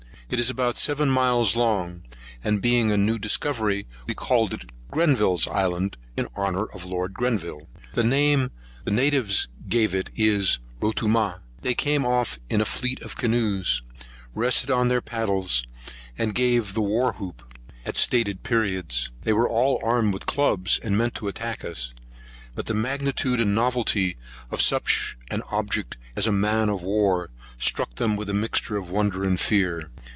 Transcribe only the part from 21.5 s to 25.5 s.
us; but the magnitude and novelty of such an